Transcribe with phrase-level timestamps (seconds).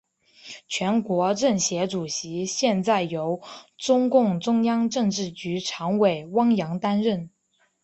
[0.67, 3.39] 全国政协主席现在由
[3.77, 7.29] 中共中央政治局常委汪洋担任。